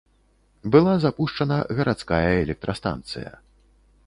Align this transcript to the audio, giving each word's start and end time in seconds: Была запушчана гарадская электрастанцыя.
Была 0.75 0.95
запушчана 1.03 1.59
гарадская 1.81 2.25
электрастанцыя. 2.43 3.39